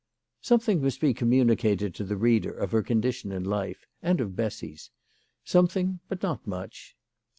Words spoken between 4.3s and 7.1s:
Bessy's; something, but not much.